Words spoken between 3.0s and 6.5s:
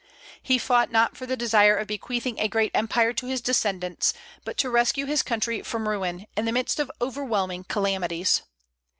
to his descendants, but to rescue his country from ruin, in